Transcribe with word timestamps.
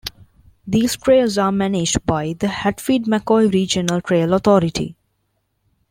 These 0.65 0.97
trails 0.97 1.37
are 1.37 1.51
managed 1.51 2.03
by 2.07 2.33
the 2.33 2.47
Hatfield-McCoy 2.47 3.53
Regional 3.53 4.01
Trail 4.01 4.33
Authority. 4.33 4.95